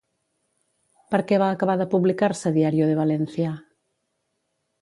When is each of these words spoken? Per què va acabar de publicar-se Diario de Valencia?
Per 1.15 1.19
què 1.31 1.39
va 1.43 1.51
acabar 1.57 1.77
de 1.83 1.87
publicar-se 1.93 2.55
Diario 2.57 2.91
de 2.93 2.99
Valencia? 3.05 3.55